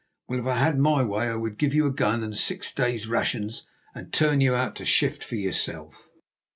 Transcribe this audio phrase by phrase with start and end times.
[0.27, 3.07] Well, if I had my way I would give you a gun and six days'
[3.07, 6.09] rations, and turn you out to shift for yourself."